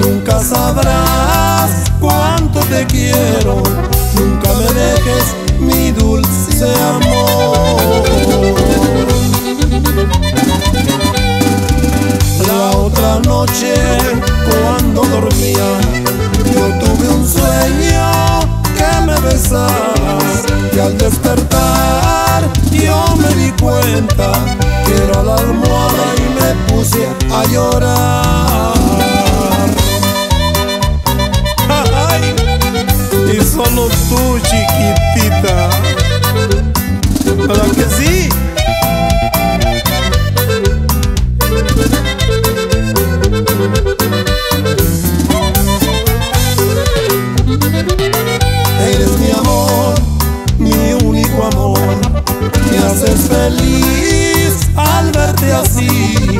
[0.00, 1.70] Nunca sabrás
[2.00, 3.62] cuánto te quiero.
[4.14, 8.02] Nunca me dejes, mi dulce amor.
[12.46, 13.74] La otra noche,
[14.48, 15.68] cuando dormía,
[16.54, 18.40] yo tuve un sueño
[18.76, 20.44] que me besabas.
[20.74, 24.32] Y al despertar, yo me di cuenta
[24.86, 28.41] que era la almohada y me puse a llorar.
[33.74, 35.70] Solo tú, chiquitita.
[37.46, 38.28] ¿Verdad que sí?
[48.80, 49.94] Eres mi amor,
[50.58, 51.78] mi único amor.
[52.70, 56.38] Me haces feliz al verte así.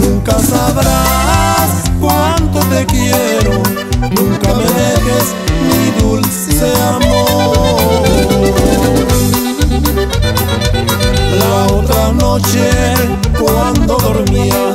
[0.00, 3.62] Nunca sabrás cuánto te quiero.
[4.16, 4.71] Nunca me
[12.32, 12.70] noche
[13.38, 14.74] cuando dormía,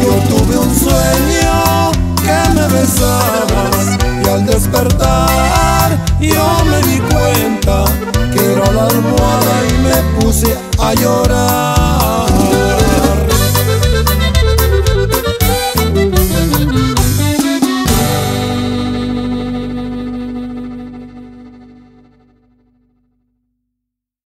[0.00, 7.84] yo tuve un sueño que me besabas y al despertar yo me di cuenta
[8.32, 11.27] que era la almohada y me puse a llorar.